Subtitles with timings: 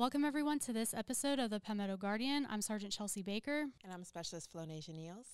[0.00, 2.46] Welcome, everyone, to this episode of the Palmetto Guardian.
[2.48, 3.66] I'm Sergeant Chelsea Baker.
[3.84, 5.26] And I'm Specialist Flonasia Niels.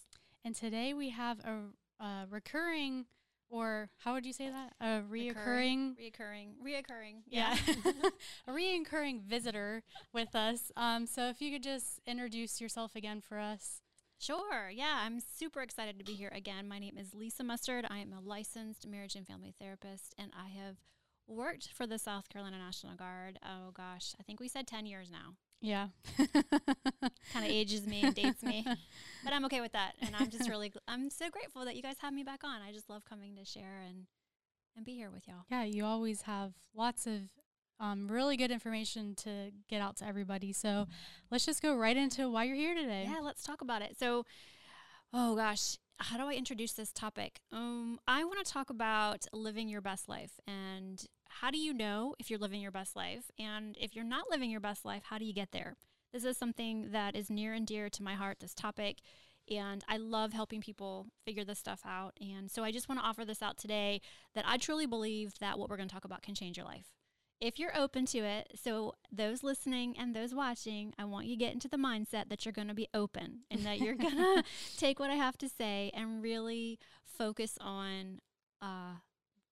[0.45, 3.05] And today we have a, a recurring,
[3.49, 4.73] or how would you say that?
[4.81, 5.95] A reoccurring.
[5.95, 6.55] Reoccurring.
[6.67, 7.21] Reoccurring.
[7.29, 7.57] Yeah.
[8.49, 10.73] a reoccurring visitor with us.
[10.77, 13.83] Um, so if you could just introduce yourself again for us.
[14.19, 14.69] Sure.
[14.69, 16.67] Yeah, I'm super excited to be here again.
[16.67, 17.87] My name is Lisa Mustard.
[17.89, 20.79] I am a licensed marriage and family therapist, and I have
[21.27, 23.39] worked for the South Carolina National Guard.
[23.45, 25.35] Oh gosh, I think we said 10 years now.
[25.61, 25.89] Yeah.
[27.33, 28.65] kind of ages me and dates me.
[29.25, 29.95] But I'm okay with that.
[30.03, 32.63] And I'm just really gl- I'm so grateful that you guys have me back on.
[32.63, 34.07] I just love coming to share and
[34.77, 35.45] and be here with y'all.
[35.51, 37.23] Yeah, you always have lots of
[37.81, 40.53] um, really good information to get out to everybody.
[40.53, 40.87] So
[41.31, 43.09] let's just go right into why you're here today.
[43.11, 43.99] Yeah, let's talk about it.
[43.99, 44.25] So,
[45.13, 47.41] oh gosh, how do I introduce this topic?
[47.53, 51.05] Um, I want to talk about living your best life and
[51.41, 53.31] how do you know if you're living your best life?
[53.39, 55.77] And if you're not living your best life, how do you get there?
[56.13, 58.99] This is something that is near and dear to my heart, this topic.
[59.51, 62.17] And I love helping people figure this stuff out.
[62.21, 64.01] And so I just want to offer this out today
[64.35, 66.87] that I truly believe that what we're going to talk about can change your life.
[67.39, 71.39] If you're open to it, so those listening and those watching, I want you to
[71.39, 74.43] get into the mindset that you're going to be open and that you're going to
[74.79, 78.21] take what I have to say and really focus on
[78.63, 78.95] uh,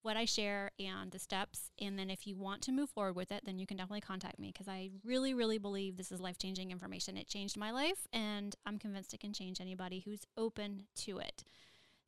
[0.04, 1.70] what I share and the steps.
[1.80, 4.38] And then if you want to move forward with it, then you can definitely contact
[4.38, 7.16] me because I really, really believe this is life changing information.
[7.16, 11.42] It changed my life, and I'm convinced it can change anybody who's open to it.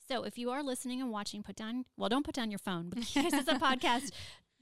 [0.07, 2.91] So if you are listening and watching, put down, well, don't put down your phone
[2.91, 4.11] because it's a podcast.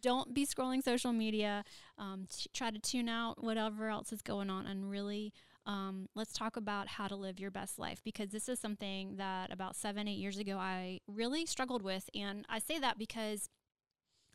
[0.00, 1.64] Don't be scrolling social media.
[1.98, 5.32] Um, t- try to tune out whatever else is going on and really
[5.66, 9.52] um, let's talk about how to live your best life because this is something that
[9.52, 12.10] about seven, eight years ago I really struggled with.
[12.14, 13.48] And I say that because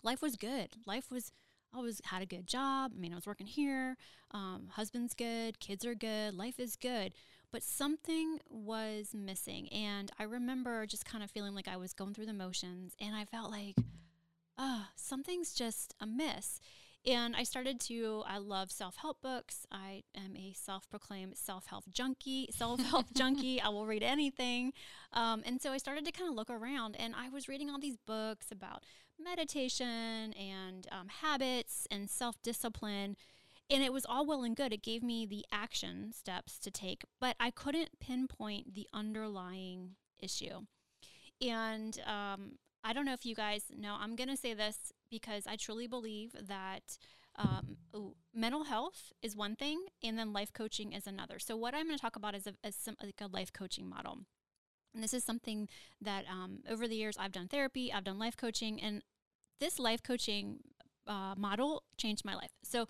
[0.03, 0.69] life was good.
[0.87, 1.31] Life was,
[1.73, 2.93] I was had a good job.
[2.95, 3.95] I mean, I was working here.
[4.31, 5.59] Um, husband's good.
[5.59, 6.33] Kids are good.
[6.33, 7.13] Life is good.
[7.51, 9.69] But something was missing.
[9.69, 13.15] And I remember just kind of feeling like I was going through the motions and
[13.15, 13.75] I felt like,
[14.57, 16.59] oh, something's just amiss.
[17.05, 19.65] And I started to, I love self help books.
[19.71, 23.61] I am a self proclaimed self help junkie, self help junkie.
[23.61, 24.73] I will read anything.
[25.13, 27.79] Um, and so I started to kind of look around and I was reading all
[27.79, 28.83] these books about
[29.17, 33.15] meditation and um, habits and self discipline.
[33.71, 34.73] And it was all well and good.
[34.73, 40.65] It gave me the action steps to take, but I couldn't pinpoint the underlying issue.
[41.39, 45.47] And um, I don't know if you guys know, I'm going to say this because
[45.47, 46.97] I truly believe that
[47.35, 51.39] um, ooh, mental health is one thing and then life coaching is another.
[51.39, 54.19] So, what I'm going to talk about is, a, some, like a life coaching model.
[54.93, 55.69] And this is something
[56.01, 59.03] that um, over the years I've done therapy, I've done life coaching, and
[59.59, 60.59] this life coaching
[61.07, 62.51] uh, model changed my life.
[62.63, 62.87] So,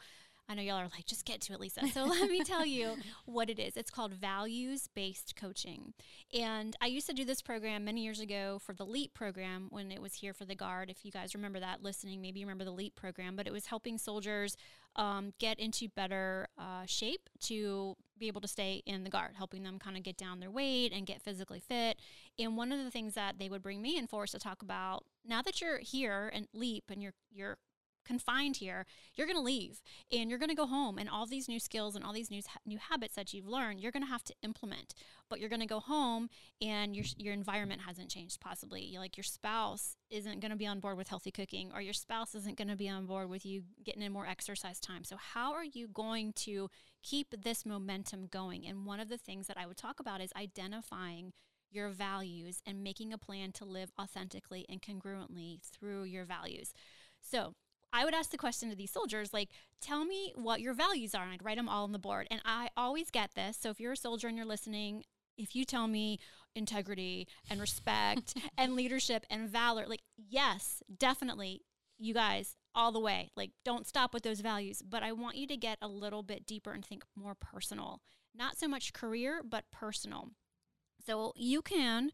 [0.49, 1.87] I know y'all are like, just get to it, Lisa.
[1.93, 2.95] So let me tell you
[3.25, 3.77] what it is.
[3.77, 5.93] It's called values based coaching.
[6.33, 9.91] And I used to do this program many years ago for the LEAP program when
[9.91, 10.89] it was here for the Guard.
[10.89, 13.67] If you guys remember that listening, maybe you remember the LEAP program, but it was
[13.67, 14.57] helping soldiers
[14.95, 19.61] um, get into better uh, shape to be able to stay in the Guard, helping
[19.61, 21.99] them kind of get down their weight and get physically fit.
[22.39, 24.63] And one of the things that they would bring me in for is to talk
[24.63, 27.57] about now that you're here and LEAP and you're, you're
[28.05, 31.47] confined here, you're going to leave and you're going to go home and all these
[31.47, 34.23] new skills and all these new new habits that you've learned, you're going to have
[34.23, 34.93] to implement.
[35.29, 36.29] But you're going to go home
[36.61, 38.95] and your your environment hasn't changed possibly.
[38.97, 42.33] Like your spouse isn't going to be on board with healthy cooking or your spouse
[42.35, 45.03] isn't going to be on board with you getting in more exercise time.
[45.03, 46.69] So how are you going to
[47.03, 48.65] keep this momentum going?
[48.65, 51.33] And one of the things that I would talk about is identifying
[51.71, 56.73] your values and making a plan to live authentically and congruently through your values.
[57.21, 57.53] So,
[57.91, 59.49] I would ask the question to these soldiers, like,
[59.81, 61.23] tell me what your values are.
[61.23, 62.27] And I'd write them all on the board.
[62.29, 63.57] And I always get this.
[63.59, 65.03] So if you're a soldier and you're listening,
[65.37, 66.19] if you tell me
[66.55, 71.61] integrity and respect and leadership and valor, like, yes, definitely,
[71.97, 73.31] you guys, all the way.
[73.35, 74.81] Like, don't stop with those values.
[74.87, 78.01] But I want you to get a little bit deeper and think more personal.
[78.35, 80.29] Not so much career, but personal.
[81.05, 82.11] So you can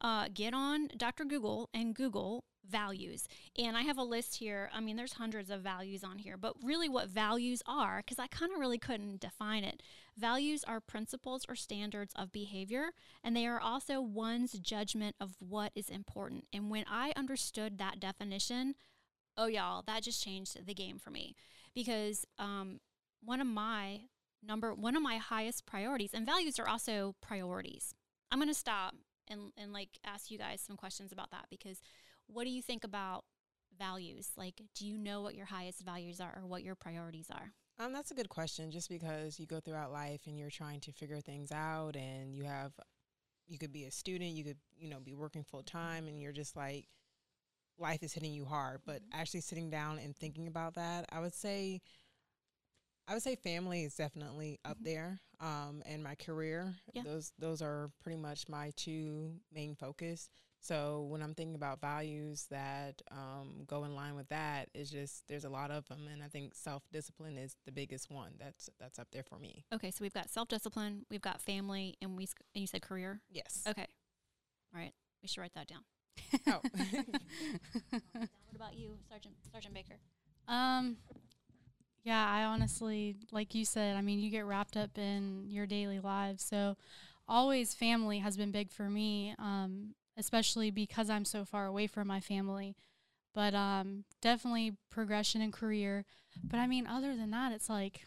[0.00, 1.24] uh, get on Dr.
[1.24, 3.26] Google and Google values.
[3.56, 4.70] And I have a list here.
[4.74, 8.26] I mean, there's hundreds of values on here, but really what values are, because I
[8.26, 9.82] kind of really couldn't define it.
[10.16, 12.90] Values are principles or standards of behavior,
[13.22, 16.46] and they are also one's judgment of what is important.
[16.52, 18.74] And when I understood that definition,
[19.36, 21.36] oh, y'all, that just changed the game for me
[21.74, 22.80] because um,
[23.24, 24.00] one of my
[24.46, 27.94] number one of my highest priorities and values are also priorities.
[28.30, 28.94] I'm going to stop
[29.28, 31.80] and and like ask you guys some questions about that because
[32.28, 33.24] what do you think about
[33.78, 34.30] values?
[34.36, 37.52] Like, do you know what your highest values are or what your priorities are?
[37.78, 38.70] Um, that's a good question.
[38.70, 42.44] Just because you go throughout life and you're trying to figure things out, and you
[42.44, 42.72] have,
[43.46, 46.32] you could be a student, you could, you know, be working full time, and you're
[46.32, 46.88] just like,
[47.78, 48.80] life is hitting you hard.
[48.84, 49.20] But Mm-hmm.
[49.20, 51.80] actually sitting down and thinking about that, I would say,
[53.06, 54.84] I would say family is definitely up Mhm.
[54.84, 55.20] there.
[55.40, 57.02] Um, and my career, Yeah.
[57.04, 60.28] those those are pretty much my two main focus.
[60.60, 65.26] So when I'm thinking about values that um, go in line with that, is just
[65.28, 68.32] there's a lot of them, and I think self discipline is the biggest one.
[68.38, 69.64] That's that's up there for me.
[69.72, 73.20] Okay, so we've got self discipline, we've got family, and we and you said career.
[73.30, 73.62] Yes.
[73.68, 73.86] Okay,
[74.74, 75.84] all right, we should write that down.
[76.48, 76.60] Oh.
[77.90, 79.98] what about you, Sergeant Sergeant Baker?
[80.48, 80.96] Um,
[82.04, 86.00] yeah, I honestly, like you said, I mean, you get wrapped up in your daily
[86.00, 86.42] lives.
[86.42, 86.76] So,
[87.28, 92.08] always family has been big for me, um, especially because I'm so far away from
[92.08, 92.76] my family.
[93.34, 96.04] But um, definitely progression in career.
[96.42, 98.06] But I mean, other than that, it's like,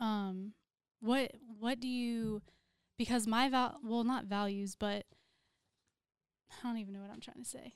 [0.00, 0.52] um,
[1.00, 2.42] what what do you?
[2.98, 5.04] Because my val, well, not values, but
[6.50, 7.72] I don't even know what I'm trying to say.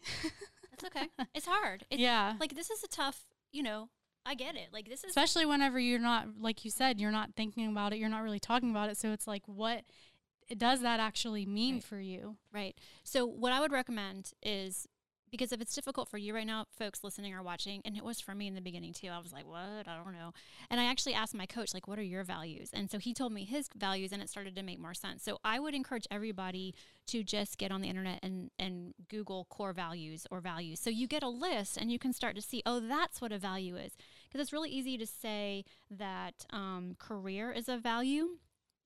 [0.71, 1.09] That's okay.
[1.35, 1.85] it's hard.
[1.91, 3.21] It's, yeah, Like this is a tough.
[3.53, 3.89] You know,
[4.25, 4.69] I get it.
[4.73, 7.99] Like this is especially whenever you're not like you said you're not thinking about it
[7.99, 9.85] you're not really talking about it so it's like what
[10.59, 11.85] does that actually mean Right.
[11.85, 12.77] for you Right.
[13.05, 14.87] So what I would recommend is
[15.31, 18.21] because if it's difficult for you right now, folks listening or watching, and it was
[18.21, 19.07] for me in the beginning too.
[19.07, 19.87] I was like, "What?
[19.87, 20.33] I don't know."
[20.69, 23.33] And I actually asked my coach, like, "What are your values?" And so he told
[23.33, 25.23] me his values, and it started to make more sense.
[25.23, 26.75] So I would encourage everybody
[27.07, 31.07] to just get on the internet and and Google core values or values, so you
[31.07, 33.93] get a list and you can start to see, oh, that's what a value is.
[34.29, 38.39] Because it's really easy to say that um, career is a value,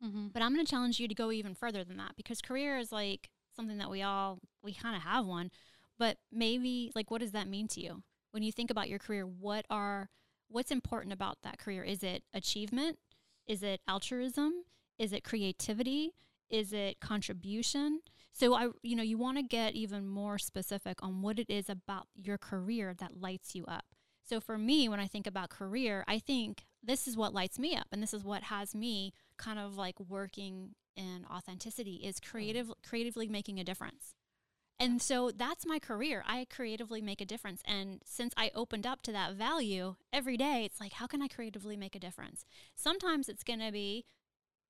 [0.02, 0.28] mm-hmm.
[0.32, 2.92] but I'm going to challenge you to go even further than that because career is
[2.92, 5.50] like something that we all we kind of have one,
[5.98, 8.02] but maybe like what does that mean to you?
[8.32, 10.10] When you think about your career, what are
[10.48, 11.84] what's important about that career?
[11.84, 12.98] Is it achievement?
[13.46, 14.64] Is it altruism?
[14.98, 16.14] Is it creativity?
[16.50, 18.00] Is it contribution?
[18.32, 21.70] So I you know, you want to get even more specific on what it is
[21.70, 23.84] about your career that lights you up.
[24.26, 27.76] So for me, when I think about career, I think this is what lights me
[27.76, 32.30] up and this is what has me kind of like working in authenticity is hmm.
[32.30, 34.14] creative creatively making a difference.
[34.80, 36.24] And so that's my career.
[36.26, 37.62] I creatively make a difference.
[37.64, 41.28] And since I opened up to that value every day, it's like, how can I
[41.28, 42.44] creatively make a difference?
[42.74, 44.04] Sometimes it's going to be,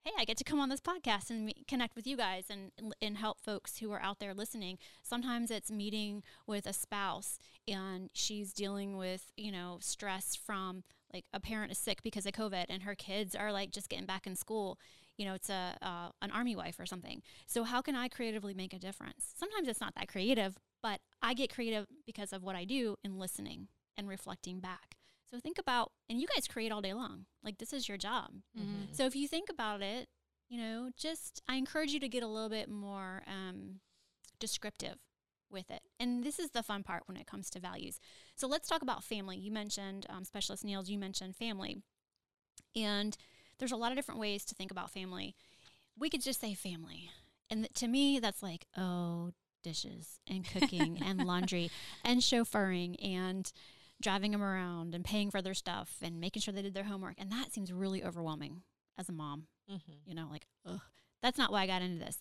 [0.03, 2.71] hey, I get to come on this podcast and me- connect with you guys and,
[3.01, 4.79] and help folks who are out there listening.
[5.03, 10.85] Sometimes it's meeting with a spouse and she's dealing with, you know, stress from
[11.15, 14.07] like a parent is sick because of COVID and her kids are like just getting
[14.07, 14.79] back in school.
[15.17, 17.23] You know, it's a uh, an army wife or something.
[17.47, 19.33] So how can I creatively make a difference?
[19.37, 23.19] Sometimes it's not that creative, but I get creative because of what I do in
[23.19, 24.97] listening and reflecting back.
[25.31, 27.27] So think about, and you guys create all day long.
[27.43, 28.33] Like this is your job.
[28.59, 28.93] Mm-hmm.
[28.93, 30.09] So if you think about it,
[30.49, 33.81] you know, just I encourage you to get a little bit more um,
[34.39, 34.99] descriptive
[35.51, 35.83] with it.
[35.99, 38.01] And this is the fun part when it comes to values.
[38.37, 39.37] So let's talk about family.
[39.37, 40.89] You mentioned um, Specialist Niels.
[40.89, 41.79] You mentioned family,
[42.75, 43.17] and
[43.59, 45.35] there's a lot of different ways to think about family.
[45.99, 47.11] We could just say family,
[47.51, 49.31] and th- to me, that's like oh,
[49.63, 51.71] dishes and cooking and laundry
[52.05, 53.53] and chauffeuring and
[54.01, 57.15] driving them around and paying for their stuff and making sure they did their homework.
[57.19, 58.63] And that seems really overwhelming
[58.99, 59.47] as a mom.
[59.71, 59.93] Mm-hmm.
[60.07, 60.81] You know, like, ugh,
[61.23, 62.19] that's not why I got into this.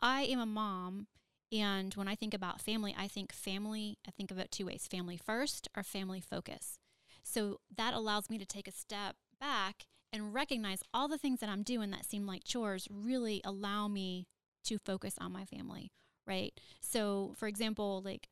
[0.00, 1.06] I am a mom.
[1.52, 4.86] And when I think about family, I think family, I think of it two ways
[4.90, 6.78] family first or family focus.
[7.22, 11.48] So that allows me to take a step back and recognize all the things that
[11.48, 14.26] I'm doing that seem like chores really allow me
[14.64, 15.90] to focus on my family,
[16.26, 16.52] right?
[16.80, 18.28] So, for example, like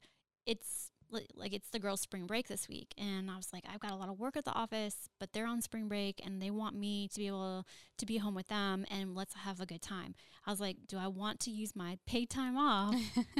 [0.46, 0.91] it's
[1.34, 3.96] like it's the girls' spring break this week, and I was like, I've got a
[3.96, 7.08] lot of work at the office, but they're on spring break and they want me
[7.08, 7.66] to be able
[7.98, 10.14] to be home with them and let's have a good time.
[10.46, 12.94] I was like, do I want to use my paid time off?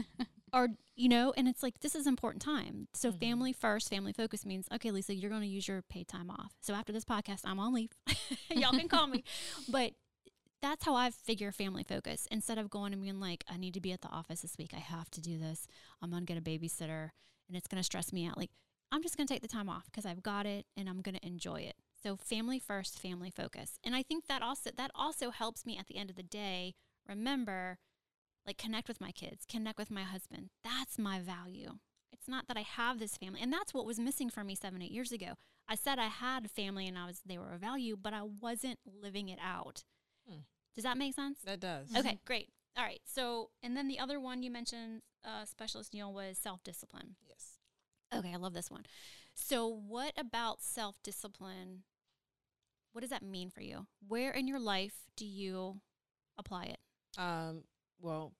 [0.55, 2.87] Or you know and it's like this is important time.
[2.93, 3.21] So Mhm.
[3.21, 6.53] family first family focus means okay lisa you're going to use your paid time off.
[6.61, 7.93] So after this podcast i'm on leave.
[8.51, 9.25] Y'all can call me.
[9.71, 9.93] But
[10.61, 12.29] that's how i figure family focus.
[12.31, 14.73] Instead of going and being like i need to be at the office this week.
[14.75, 15.67] I have to do this.
[16.03, 17.13] I'm going to get a babysitter
[17.53, 18.51] and it's going to stress me out like
[18.91, 21.15] i'm just going to take the time off because i've got it and i'm going
[21.15, 25.31] to enjoy it so family first family focus and i think that also that also
[25.31, 26.75] helps me at the end of the day
[27.09, 27.79] remember
[28.47, 30.51] like connect with my kids, connect with my husband.
[30.65, 31.79] That's my value.
[32.13, 33.41] It's not that I have this family.
[33.43, 35.35] And that's what was missing for me 7 8 years ago.
[35.69, 38.79] I said I had family and I was they were a value, but I wasn't
[38.85, 39.85] living it out.
[40.29, 40.41] Hmm.
[40.75, 41.39] Does that make sense?
[41.45, 41.89] That does.
[41.97, 42.49] Okay, great.
[42.77, 43.01] All right.
[43.05, 47.17] So, and then the other one you mentioned uh, specialist Neil was self-discipline.
[47.29, 47.59] Yes.
[48.15, 48.85] Okay, I love this one.
[49.35, 51.85] So, what about self-discipline
[52.93, 53.87] what does that mean for you?
[54.07, 55.81] Where in your life do you
[56.39, 56.79] apply it?
[57.19, 57.65] Um,
[58.01, 58.33] well,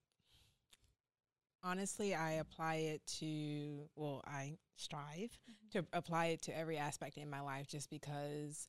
[1.63, 5.31] honestly, I apply it to, well, I strive
[5.73, 8.69] to apply it to every aspect in my life just because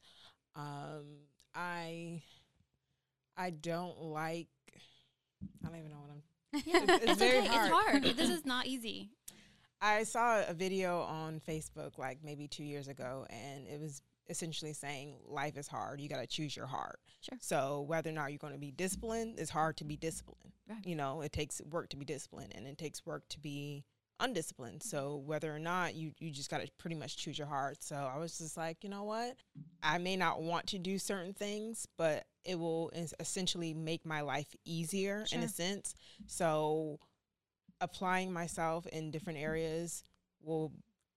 [0.55, 1.05] um,
[1.53, 2.21] I
[3.35, 4.47] I don't like
[5.63, 6.21] I don't even know what I'm
[6.65, 7.47] Yeah, It's- it's it's, very okay.
[7.47, 7.65] hard.
[7.65, 8.17] It's hard.
[8.17, 9.09] this is not easy.
[9.81, 14.71] I saw a video on Facebook like maybe two years ago, and it was essentially
[14.71, 15.99] saying life is hard.
[15.99, 16.99] You got to choose your heart.
[17.19, 17.37] Sure.
[17.41, 20.53] So whether or not you're going to be disciplined, it's hard to be disciplined.
[20.69, 20.85] Right.
[20.85, 23.83] You know, it takes work to be disciplined, and it takes work to be
[24.21, 24.81] undisciplined.
[24.83, 27.83] So whether or not you you just got to pretty much choose your heart.
[27.83, 29.35] So I was just like, you know what?
[29.81, 34.53] I may not want to do certain things, but it will essentially make my life
[34.65, 35.95] easier in a sense.
[36.27, 36.99] So
[37.81, 40.03] applying myself in different areas
[40.41, 40.71] will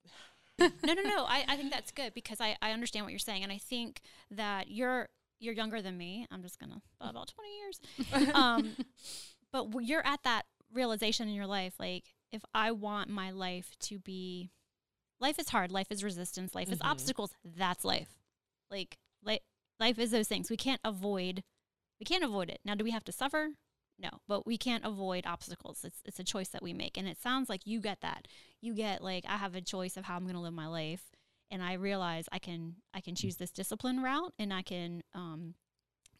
[0.58, 1.24] no, no, no.
[1.28, 4.00] I, I think that's good because I, I understand what you're saying, and I think
[4.30, 6.26] that you're you're younger than me.
[6.30, 8.34] I'm just gonna about 20 years.
[8.34, 8.76] Um,
[9.52, 13.98] but you're at that realization in your life, like if I want my life to
[13.98, 14.50] be,
[15.20, 15.70] life is hard.
[15.70, 16.54] Life is resistance.
[16.54, 16.90] Life is Mhm.
[16.90, 17.32] obstacles.
[17.44, 18.08] That's life.
[18.70, 19.40] Like li-
[19.80, 20.50] life is those things.
[20.50, 21.42] We can't avoid.
[22.00, 22.60] We can't avoid it.
[22.64, 23.50] Now, do we have to suffer?
[23.98, 25.84] No, but we can't avoid obstacles.
[25.84, 28.28] It's it's a choice that we make, and it sounds like you get that.
[28.60, 31.04] You get like I have a choice of how I'm going to live my life,
[31.50, 35.54] and I realize I can I can choose this discipline route, and I can um,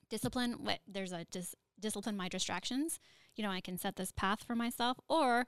[0.09, 2.99] discipline what there's a dis- discipline my distractions.
[3.35, 5.47] You know, I can set this path for myself, or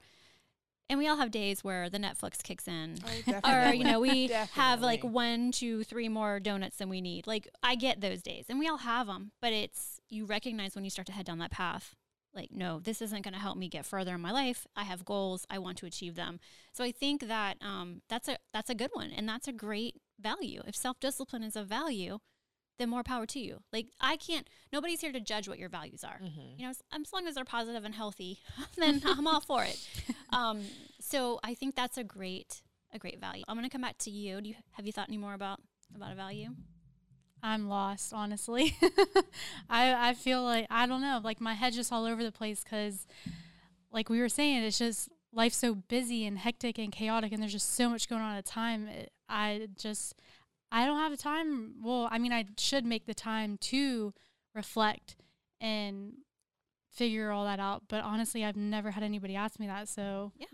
[0.89, 2.97] and we all have days where the Netflix kicks in,
[3.43, 7.27] or you know we have like one two three more donuts than we need.
[7.27, 10.83] Like i get those days and we all have them but it's you recognize when
[10.83, 11.95] you start to head down that path
[12.33, 14.67] like no this isn't going to help me get further in my life.
[14.75, 15.45] I have goals.
[15.49, 16.39] I want to achieve them.
[16.73, 19.95] So i think that um, that's a that's a good one and that's a great
[20.19, 20.61] value.
[20.65, 22.19] If self-discipline is a value
[22.79, 26.03] then more power to you like i can't nobody's here to judge what your values
[26.03, 26.57] are Mhm.
[26.57, 28.39] you know, as, as long as they're positive and healthy,
[28.77, 29.79] then I'm all for it.
[30.31, 30.61] Um,
[30.99, 32.61] so I think that's a great,
[32.93, 33.43] a great value.
[33.47, 34.41] I'm going to come back to you.
[34.41, 35.59] Do you have you thought any more about
[35.95, 36.49] about a value?
[37.43, 38.75] I'm lost, honestly.
[39.69, 42.63] I I feel like I don't know, like my head's just all over the place
[42.63, 43.07] because,
[43.91, 47.51] like we were saying, it's just life's so busy and hectic and chaotic, and there's
[47.53, 48.87] just so much going on at a time.
[48.87, 50.15] It, I just
[50.71, 51.75] I don't have the time.
[51.83, 54.13] Well, I mean, I should make the time to
[54.53, 55.15] reflect
[55.59, 56.13] and
[56.91, 57.83] figure all that out.
[57.87, 60.47] But honestly, I've never had anybody ask me that, so Yeah.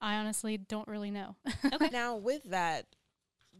[0.00, 1.36] I honestly don't really know.
[1.72, 1.88] okay.
[1.92, 2.86] Now with that,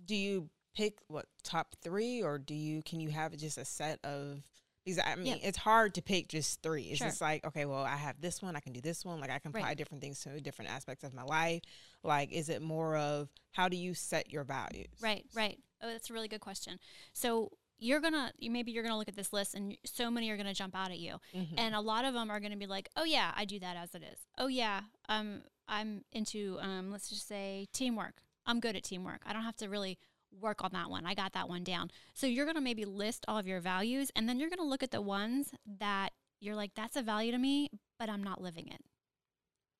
[0.04, 3.98] do you pick what top three, or do you can you have just a set
[4.04, 4.42] of?
[4.84, 5.48] Because I mean, Yeah.
[5.48, 6.84] it's hard to pick just three.
[6.84, 7.08] It's Sure.
[7.08, 9.20] just like okay, well, I have this one, I can do this one.
[9.20, 9.60] Like I can Right.
[9.60, 11.62] apply different things to different aspects of my life.
[12.02, 14.86] Like, is it more of how do you set your values?
[15.02, 15.58] Right, right.
[15.82, 16.78] Oh, that's a really good question.
[17.12, 20.37] So you're gonna, you maybe you're gonna look at this list, and so many are
[20.37, 21.54] gonna jump out at you, Mhm.
[21.56, 23.94] and a lot of them are gonna be like, "Oh yeah, I do that as
[23.94, 24.18] it is.
[24.37, 28.23] Oh yeah, um, I'm into, um, let's just say teamwork.
[28.47, 29.23] I'm good at teamwork.
[29.26, 29.99] I don't have to really
[30.32, 31.06] work on that one.
[31.06, 31.90] I got that one down.
[32.14, 34.90] So you're gonna maybe list all of your values, and then you're gonna look at
[34.90, 38.85] the ones that you're like, that's a value to me, but I'm not living it.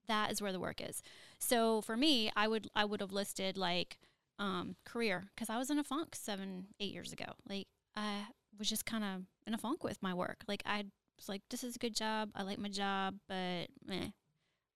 [0.07, 1.03] That is where the work is.
[1.39, 3.99] So for me, I would I would have listed like
[4.39, 7.27] um, career because I was in a funk seven eight years ago.
[7.49, 7.67] Like
[7.97, 8.27] I
[8.59, 10.45] was just kind of in a funk with my work.
[10.47, 10.85] Like I
[11.17, 12.31] was like, this is a good job.
[12.35, 14.11] I like my job, but meh.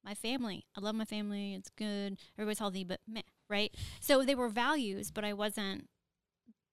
[0.05, 1.55] My family, I love my family.
[1.55, 2.19] It's good.
[2.37, 3.73] Everybody's healthy, but meh, right?
[4.01, 5.89] So they were values, but I wasn't.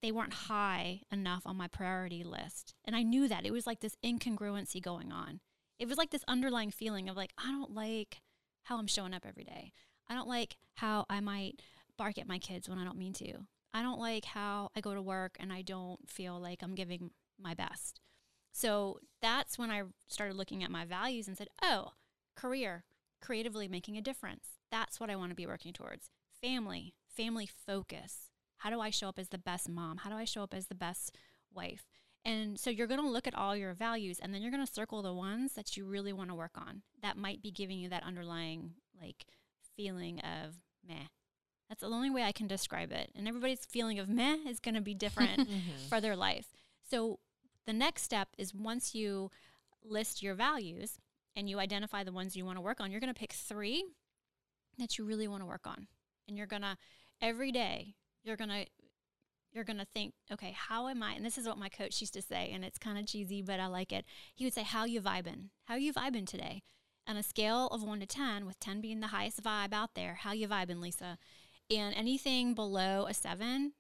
[0.01, 3.81] They weren't high enough on my priority list, and I knew that it was like
[3.81, 5.41] this incongruency going on.
[5.77, 8.21] It was like this underlying feeling of like I don't like
[8.63, 9.73] how I'm showing up every day.
[10.07, 11.61] I don't like how I might
[11.99, 13.33] bark at my kids when I don't mean to.
[13.73, 17.11] I don't like how I go to work and I don't feel like I'm giving
[17.37, 17.99] my best.
[18.51, 21.91] So that's when I started looking at my values and said, oh,
[22.35, 22.85] career,
[23.21, 24.45] creatively making a difference.
[24.71, 26.09] That's what I want to be working towards.
[26.41, 28.29] Family, family focus.
[28.57, 29.97] How do I show up as the best mom?
[29.97, 31.15] How do I show up as the best
[31.53, 31.85] wife?
[32.25, 34.73] And so you're going to look at all your values and then you're going to
[34.73, 37.89] circle the ones that you really want to work on that might be giving you
[37.89, 39.25] that underlying like
[39.75, 40.55] feeling of
[40.87, 41.07] meh.
[41.69, 43.11] That's the only way I can describe it.
[43.15, 45.87] And everybody's feeling of meh is going to be different Mhm.
[45.87, 46.47] for their life.
[46.89, 47.19] So
[47.65, 49.29] the next step is once you
[49.83, 50.97] list your values
[51.35, 53.85] and you identify the ones you want to work on, you're going to pick three
[54.79, 55.87] that you really want to work on.
[56.27, 56.75] And you're going to,
[57.21, 58.65] every day, you're going to,
[59.53, 61.13] you're going to think, okay, how am I?
[61.13, 63.59] And this is what my coach used to say, and it's kind of cheesy, but
[63.59, 64.05] I like it.
[64.35, 65.49] He would say, how you vibing?
[65.65, 66.61] How you vibing today?
[67.07, 70.15] On a scale of one to 10, with 10 being the highest vibe out there,
[70.21, 71.17] how you vibing, Lisa?
[71.69, 73.73] And anything below a seven,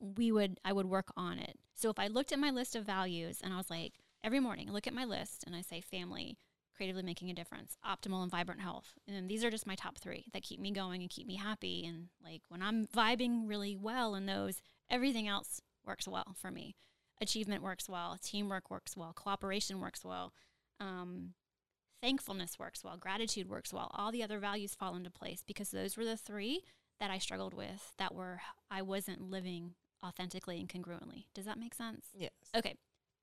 [0.00, 1.58] we would I would work on it.
[1.74, 4.68] So if I looked at my list of values and I was like every morning
[4.68, 6.38] I look at my list and I say family,
[6.76, 8.94] creatively making a difference, optimal and vibrant health.
[9.08, 11.84] And these are just my top 3 that keep me going and keep me happy
[11.86, 14.60] and like when I'm vibing really well in those,
[14.90, 16.76] everything else works well for me.
[17.20, 20.32] Achievement works well, teamwork works well, cooperation works well.
[20.80, 21.34] Um,
[22.02, 23.90] thankfulness works well, gratitude works well.
[23.94, 26.62] All the other values fall into place because those were the three
[27.00, 29.74] that I struggled with that were I wasn't living
[30.04, 31.26] authentically and congruently.
[31.34, 32.06] Does that make sense?
[32.14, 32.30] Yes.
[32.56, 32.74] Okay.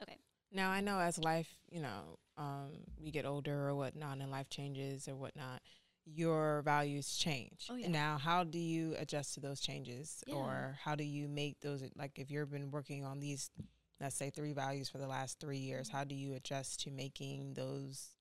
[0.02, 0.18] Okay.
[0.52, 4.50] Now I know as life, you know, um, you get older or whatnot, and life
[4.50, 5.62] changes or whatnot.
[6.06, 7.68] Your values change.
[7.70, 7.88] Oh, yeah.
[7.88, 10.34] Now, how do you adjust to those changes, Yeah.
[10.34, 11.84] or how do you make those?
[11.96, 13.52] Like, if you've been working on these,
[14.00, 15.98] let's say, three values for the last three years, Mm-hmm.
[15.98, 18.16] how do you adjust to making those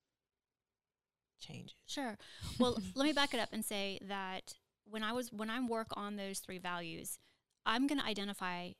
[1.40, 1.74] changes?
[1.86, 2.18] Sure.
[2.58, 4.52] Well, let me back it up and say that
[4.84, 7.18] when I was when I work on those three values,
[7.66, 8.72] I'm going to identify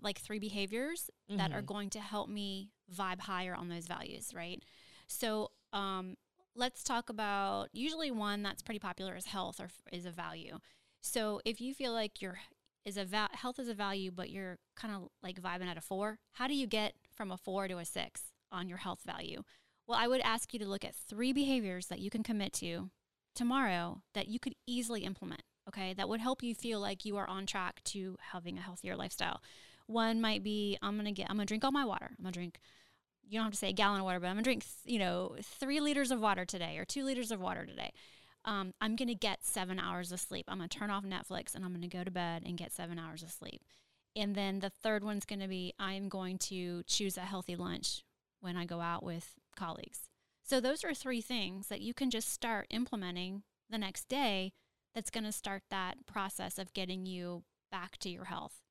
[0.00, 1.66] like three behaviors that are Mhm.
[1.66, 4.62] going to help me vibe higher on those values, right?
[5.06, 6.16] So, um,
[6.54, 10.58] let's talk about usually one that's pretty popular is health or is a value.
[11.00, 12.38] So, if you feel like your
[12.84, 15.80] is a va- health is a value, but you're kind of like vibing at a
[15.80, 19.42] four, how do you get from a four to a six on your health value?
[19.86, 22.90] Well, I would ask you to look at three behaviors that you can commit to
[23.34, 25.42] tomorrow that you could easily implement.
[25.68, 28.96] Okay, that would help you feel like you are on track to having a healthier
[28.96, 29.42] lifestyle.
[29.86, 32.10] One might be I'm gonna get I'm gonna drink all my water.
[32.10, 32.58] I'm gonna drink.
[33.28, 35.36] You don't have to say a gallon of water, but I'm gonna drink you know
[35.42, 37.92] three liters of water today or two liters of water today.
[38.44, 40.46] Um, I'm gonna get seven hours of sleep.
[40.48, 43.22] I'm gonna turn off Netflix and I'm gonna go to bed and get seven hours
[43.22, 43.62] of sleep.
[44.16, 48.04] And then the third one's gonna be I'm going to choose a healthy lunch
[48.40, 50.07] when I go out with colleagues.
[50.48, 54.54] So those are three things that you can just start implementing the next day
[54.94, 58.62] that's going to start that process of getting you back to your health.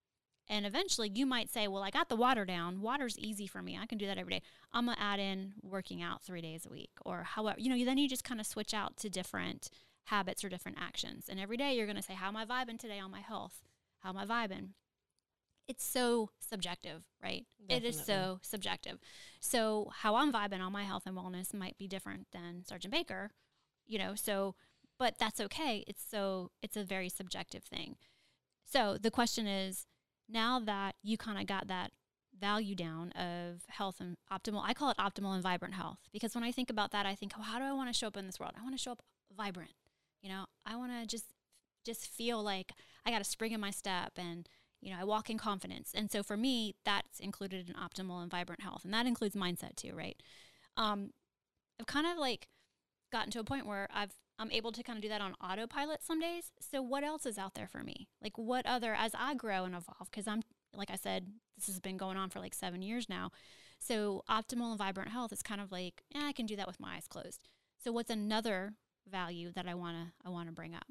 [0.49, 2.81] And eventually you might say, Well, I got the water down.
[2.81, 3.77] Water's easy for me.
[3.79, 4.41] I can do that every day.
[4.73, 7.85] I'm going to add in working out three days a week or however, you know,
[7.85, 9.69] then you just kind of switch out to different
[10.05, 11.25] habits or different actions.
[11.29, 13.61] And every day you're going to say, How am I vibing today on my health?
[13.99, 14.69] How am I vibing?
[15.67, 17.45] It's so subjective, right?
[17.67, 18.99] It is so subjective.
[19.41, 23.31] So, how I'm vibing on my health and wellness might be different than Sergeant Baker,
[23.85, 24.55] you know, so
[24.99, 25.83] but that's okay.
[25.87, 27.95] It's so it's a very subjective thing.
[28.65, 29.85] So the question is
[30.27, 31.91] now that you kind of got that
[32.37, 36.43] value down of health and optimal, I call it optimal and vibrant health because when
[36.43, 38.25] I think about that, I think, oh, how do I want to show up in
[38.25, 38.53] this world?
[38.59, 39.01] I want to show up
[39.35, 39.71] vibrant.
[40.21, 41.33] You know, I want to just
[41.85, 42.73] just feel like
[43.05, 44.49] I got a spring in my step and
[44.81, 45.91] you know, I walk in confidence.
[45.93, 48.85] And so for me, that's included in optimal and vibrant health.
[48.85, 50.21] And that includes mindset too, right?
[50.75, 51.11] Um,
[51.79, 52.47] I've kind of like
[53.11, 56.03] gotten to a point where I've I'm able to kind of do that on autopilot
[56.03, 56.51] some days.
[56.59, 58.07] So what else is out there for me?
[58.21, 61.79] Like what other as I grow and evolve because I'm like I said this has
[61.79, 63.31] been going on for like 7 years now.
[63.79, 66.79] So optimal and vibrant health is kind of like, yeah, I can do that with
[66.79, 67.41] my eyes closed.
[67.83, 68.73] So what's another
[69.09, 70.85] value that I want to I want to bring up,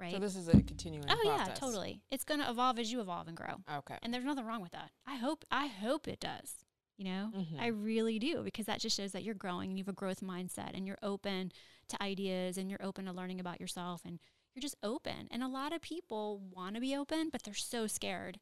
[0.00, 0.12] right?
[0.12, 2.00] So this is a continuing oh yeah, totally.
[2.10, 3.62] It's going to evolve as you evolve and grow.
[3.78, 3.96] Okay.
[4.02, 4.90] And there's nothing wrong with that.
[5.06, 6.56] I hope I hope it does.
[6.96, 7.32] You know?
[7.34, 7.58] Mhm.
[7.60, 10.20] I really do because that just shows that you're growing and you have a growth
[10.20, 11.50] mindset and you're open
[11.88, 14.18] to ideas and you're open to learning about yourself and
[14.54, 15.28] you're just open.
[15.30, 18.38] And a lot of people want to be open, but they're so scared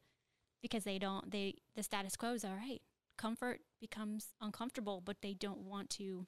[0.61, 2.81] because they don't they the status quo is all right.
[3.17, 6.27] Comfort becomes uncomfortable, but they don't want to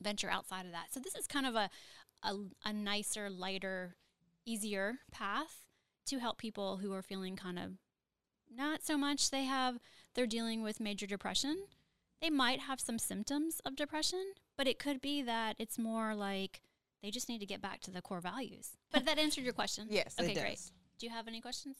[0.00, 0.92] venture outside of that.
[0.92, 1.68] So this is kind of a
[2.22, 3.96] a, a nicer, lighter,
[4.46, 5.64] easier path
[6.06, 7.72] to help people who are feeling kind of
[8.54, 9.78] not so much they have
[10.14, 11.64] they're dealing with major depression.
[12.20, 14.24] They might have some symptoms of depression,
[14.56, 16.60] but it could be that it's more like
[17.02, 18.70] they just need to get back to the core values.
[18.92, 19.88] But that answered your question.
[19.90, 20.14] Yes.
[20.18, 20.60] Okay, great.
[20.98, 21.76] Do you have any questions?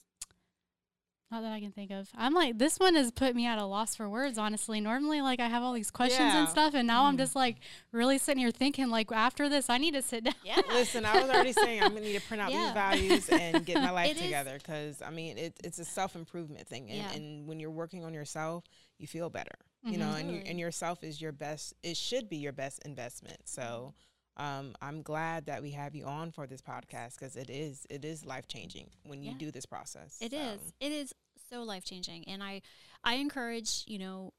[1.30, 2.08] Not that I can think of.
[2.14, 4.80] I'm like, this one has put me at a loss for words, honestly.
[4.80, 6.40] Normally, like, I have all these questions Yeah.
[6.40, 7.18] and stuff, and now I'm Mm.
[7.18, 7.56] just like
[7.92, 10.34] really sitting here thinking, like, after this, I need to sit down.
[10.44, 10.60] Yeah.
[10.68, 12.64] Listen, I was already saying I'm gonna need to print out Yeah.
[12.66, 15.84] these values and get my life It is- together because I mean it, it's a
[15.84, 17.12] self improvement thing, and, Yeah.
[17.12, 18.64] and when you're working on yourself,
[18.98, 20.20] you feel better, you know, Mhm.
[20.20, 21.74] and you, and yourself is your best.
[21.82, 23.48] It should be your best investment.
[23.48, 23.94] So.
[24.36, 28.04] Um, I'm glad that we have you on for this podcast because it is it
[28.04, 29.38] is life changing when you Yeah.
[29.38, 30.16] do this process.
[30.20, 30.38] It so.
[30.38, 30.60] is.
[30.80, 31.14] It is
[31.50, 32.62] so life changing, and I,
[33.04, 34.32] I encourage you know,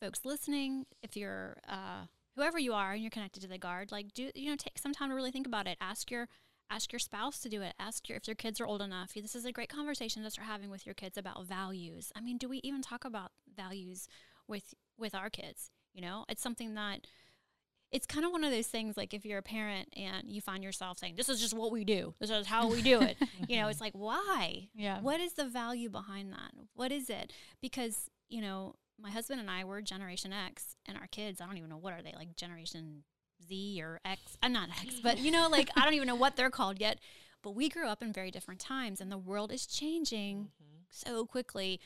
[0.00, 4.14] folks listening, if you're uh, whoever you are and you're connected to the guard, like
[4.14, 5.76] do you know take some time to really think about it.
[5.80, 6.28] Ask your
[6.70, 7.74] ask your spouse to do it.
[7.78, 9.12] Ask your if your kids are old enough.
[9.14, 12.10] This is a great conversation to start having with your kids about values.
[12.16, 14.08] I mean, do we even talk about values
[14.48, 15.70] with with our kids?
[15.92, 17.06] You know, it's something that
[17.94, 20.64] it's kind of one of those things like if you're a parent and you find
[20.64, 23.16] yourself saying, This is just what we do, this is how we do it.
[23.48, 24.68] you know, it's like, why?
[24.74, 25.00] Yeah.
[25.00, 26.50] What is the value behind that?
[26.74, 27.32] What is it?
[27.62, 31.56] Because, you know, my husband and I were Generation X, and our kids, I don't
[31.56, 33.04] even know what are they, like Generation
[33.48, 34.36] Z or X?
[34.42, 36.98] I'm not X, but you know, like I don't even know what they're called yet.
[37.42, 40.80] But we grew up in very different times, and the world is changing Mm-hmm.
[40.90, 41.78] so quickly.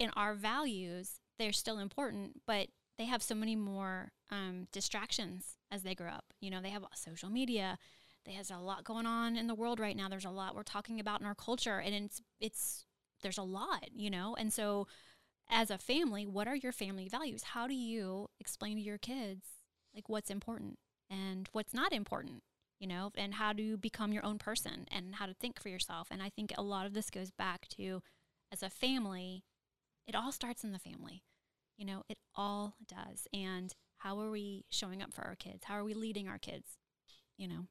[0.00, 2.66] And our values, they're still important, but
[2.98, 6.26] they have so many more um, distractions as they grow up.
[6.40, 7.78] You know, they have social media.
[8.24, 10.08] There's a lot going on in the world right now.
[10.08, 12.84] There's a lot we're talking about in our culture, and it's it's
[13.22, 14.34] there's a lot, you know.
[14.38, 14.86] And so,
[15.50, 17.42] as a family, what are your family values?
[17.42, 19.44] How do you explain to your kids
[19.94, 20.78] like what's important
[21.10, 22.42] and what's not important?
[22.78, 25.68] You know, and how do you become your own person and how to think for
[25.68, 26.08] yourself?
[26.10, 28.02] And I think a lot of this goes back to
[28.52, 29.44] as a family,
[30.06, 31.22] it all starts in the family.
[31.76, 33.26] You know, it all does.
[33.32, 35.64] And how are we showing up for our kids?
[35.64, 36.78] How are we leading our kids?
[37.36, 37.66] You know,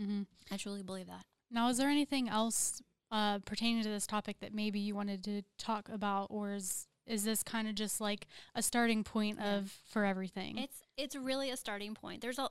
[0.00, 0.22] Mm-hmm.
[0.52, 1.24] I truly believe that.
[1.52, 5.42] Now, is there anything else uh, pertaining to this topic that maybe you wanted to
[5.56, 9.58] talk about, or is is this kind of just like a starting point Yeah.
[9.58, 10.58] of for everything?
[10.58, 12.22] It's it's really a starting point.
[12.22, 12.48] There's a,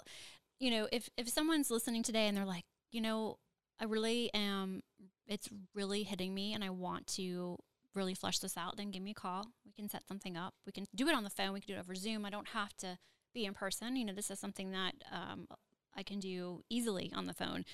[0.59, 2.63] you know, if if someone's listening today and they're like,
[2.93, 3.39] you know,
[3.77, 4.83] I really am,
[5.27, 7.57] it's really hitting me, and I want to
[7.95, 9.47] really flesh this out, then give me a call.
[9.65, 10.53] We can set something up.
[10.65, 11.53] We can do it on the phone.
[11.53, 12.25] We can do it over Zoom.
[12.25, 12.97] I don't have to
[13.34, 13.95] be in person.
[13.95, 15.47] You know, this is something that um,
[15.95, 17.65] I can do easily on the phone,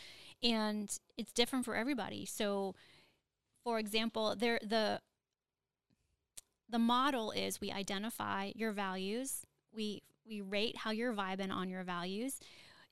[0.43, 2.25] and it's different for everybody.
[2.25, 2.75] So,
[3.63, 5.01] for example, there the
[6.69, 11.83] the model is we identify your values, we we rate how you're vibing on your
[11.83, 12.39] values,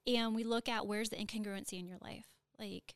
[0.06, 2.26] and we look at where's the incongruency in your life.
[2.60, 2.96] Like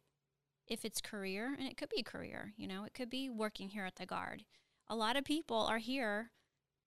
[0.71, 3.85] if it's career, and it could be career, you know, it could be working here
[3.85, 4.45] at the guard.
[4.87, 6.31] A lot of people are here,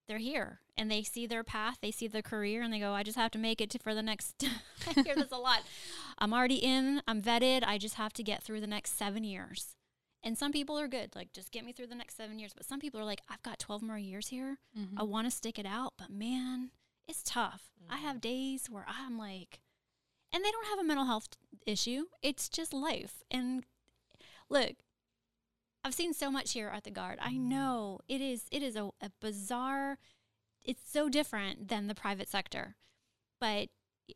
[0.09, 3.03] they're here, and they see their path, they see their career, and they go, I
[3.03, 4.43] just have to make it to, for the next.
[4.97, 5.63] I hear this a lot.
[6.19, 9.77] I'm already in, I'm vetted, I just have to get through the next seven years.
[10.23, 12.53] And some people are good, like just get me through the next seven years.
[12.57, 14.57] But some people are like, I've got 12 more years here.
[14.79, 14.95] Mhm.
[14.97, 16.71] I want to stick it out, but man,
[17.07, 17.65] it's tough.
[17.91, 19.61] I have days where I'm like,
[20.33, 21.29] and they don't have a mental health
[21.67, 22.07] issue.
[22.23, 23.23] It's just life.
[23.31, 23.65] And
[24.55, 24.77] look,
[25.85, 27.19] I've seen so much here at the guard.
[27.21, 29.99] I know it is it is a, a bizarre
[30.65, 32.77] it's so different than the private sector.
[33.39, 33.69] But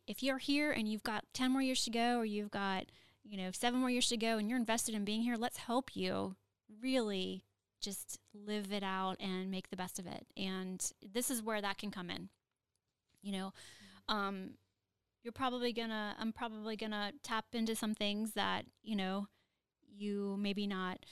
[0.07, 2.85] if you're here and you've got 10 more years to go or you've got,
[3.23, 5.95] you know, 7 more years to go and you're invested in being here, let's help
[5.95, 6.35] you
[6.81, 7.45] really
[7.81, 10.25] just live it out and make the best of it.
[10.35, 12.29] And this is where that can come in.
[13.21, 13.53] You know,
[14.07, 14.55] um,
[15.23, 19.27] you're probably gonna, I'm probably gonna tap into some things that, you know,
[19.95, 21.05] you maybe not,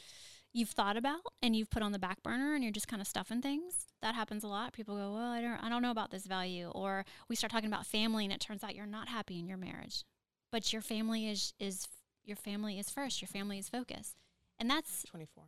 [0.54, 3.08] you've thought about and you've put on the back burner and you're just kind of
[3.08, 3.88] stuffing things.
[4.02, 4.74] That happens a lot.
[4.74, 6.70] People go, well, I don't, I don't know about this value.
[6.70, 9.58] Or we start talking about family and it turns out you're not happy in your
[9.58, 10.04] marriage,
[10.52, 11.88] but your family is, is,
[12.24, 13.22] your family is first.
[13.22, 14.16] Your family is focus.
[14.60, 15.44] And that's 24.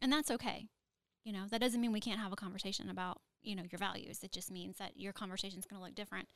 [0.00, 0.68] and that's okay.
[1.24, 4.20] You know, that doesn't mean we can't have a conversation about, you know, your values.
[4.22, 6.28] It just means that your conversation is going to look different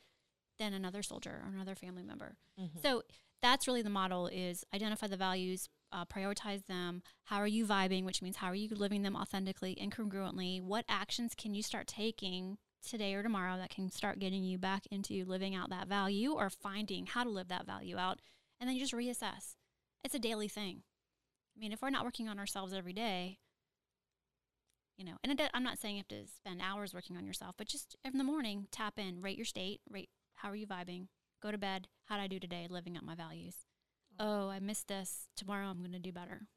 [0.59, 2.35] than another soldier or another family member.
[2.59, 2.81] Mhm.
[2.81, 3.03] So
[3.41, 7.01] that's really the model is identify the values, uh, prioritize them.
[7.25, 10.61] How are you vibing, which means how are you living them authentically and congruently?
[10.61, 14.83] What actions can you start taking today or tomorrow that can start getting you back
[14.91, 18.19] into living out that value or finding how to live that value out?
[18.59, 19.55] And then you just reassess.
[20.03, 20.83] It's a daily thing.
[21.55, 23.39] I mean, if we're not working on ourselves every day,
[24.97, 27.67] you know, and I'm not saying you have to spend hours working on yourself, but
[27.67, 31.07] just in the morning, tap in, rate your state, rate how are you vibing,
[31.41, 33.55] go to bed, how did I do today, living out my values.
[34.19, 35.27] Oh, I missed this.
[35.35, 36.47] Tomorrow I'm going to do better.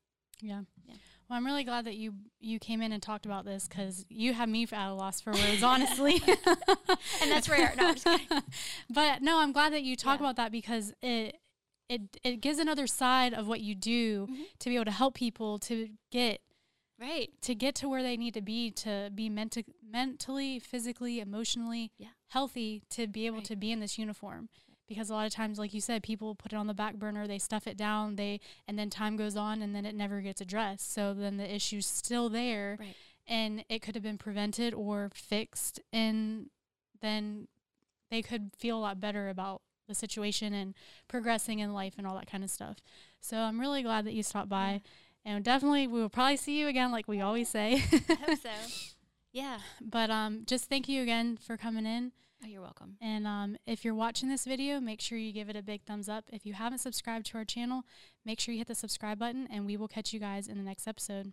[0.40, 0.62] Yeah.
[0.86, 0.94] Yeah.
[1.28, 4.32] Well, I'm really glad that you you came in and talked about this because you
[4.34, 6.22] had me at a loss for words, honestly.
[7.20, 7.74] And that's rare.
[7.76, 8.42] No, I'm just kidding.
[8.90, 10.26] but no, I'm glad that you talk Yeah.
[10.26, 11.36] about that because it
[11.88, 14.44] it it gives another side of what you do Mhm.
[14.60, 16.40] to be able to help people to get
[16.98, 17.30] Right.
[17.42, 22.08] to get to where they need to be to be menti- mentally, physically, emotionally Yeah.
[22.28, 23.46] healthy to be able Right.
[23.46, 24.48] to be in this uniform.
[24.88, 27.26] Because a lot of times, like you said, people put it on the back burner,
[27.26, 30.40] they stuff it down, they and then time goes on and then it never gets
[30.40, 30.92] addressed.
[30.92, 32.96] So then the issue's still there Right.
[33.26, 36.48] and it could have been prevented or fixed and
[37.02, 37.48] then
[38.10, 40.74] they could feel a lot better about the situation and
[41.06, 42.78] progressing in life and all that kind of stuff.
[43.20, 44.80] So I'm really glad that you stopped by.
[45.24, 47.74] And definitely we will probably see you again like we always say.
[47.74, 48.50] I hope so.
[49.32, 49.58] Yeah.
[49.82, 52.12] but um just thank you again for coming in.
[52.42, 52.96] Oh, you're welcome.
[53.00, 56.08] And um, if you're watching this video, make sure you give it a big thumbs
[56.08, 56.24] up.
[56.32, 57.82] If you haven't subscribed to our channel,
[58.24, 60.62] make sure you hit the subscribe button and we will catch you guys in the
[60.62, 61.32] next episode.